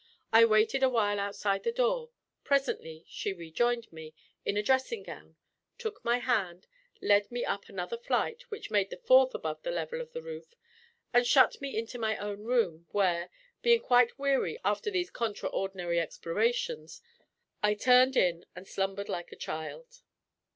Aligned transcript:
I 0.33 0.45
waited 0.45 0.81
a 0.81 0.89
while 0.89 1.19
outside 1.19 1.63
her 1.65 1.71
door. 1.71 2.09
Presently 2.43 3.05
she 3.07 3.33
rejoined 3.33 3.93
me, 3.93 4.15
in 4.43 4.57
a 4.57 4.63
dressing 4.63 5.03
gown, 5.03 5.35
took 5.77 6.03
my 6.03 6.17
hand, 6.17 6.65
led 7.03 7.31
me 7.31 7.45
up 7.45 7.69
another 7.69 7.99
flight, 7.99 8.41
which 8.49 8.71
made 8.71 8.89
the 8.89 8.97
fourth 8.97 9.35
above 9.35 9.61
the 9.61 9.69
level 9.69 10.01
of 10.01 10.11
the 10.11 10.23
roof, 10.23 10.55
and 11.13 11.27
shut 11.27 11.61
me 11.61 11.77
into 11.77 11.99
my 11.99 12.17
own 12.17 12.45
room, 12.45 12.87
where 12.89 13.29
(being 13.61 13.81
quite 13.81 14.17
weary 14.17 14.59
after 14.65 14.89
these 14.89 15.11
contraordinary 15.11 15.99
explorations) 15.99 17.03
I 17.61 17.75
turned 17.75 18.17
in, 18.17 18.43
and 18.55 18.67
slumbered 18.67 19.07
like 19.07 19.31
a 19.31 19.35
child. 19.35 20.01